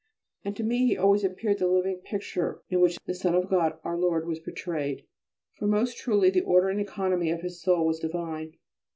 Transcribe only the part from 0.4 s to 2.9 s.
And to me he always appeared the living picture in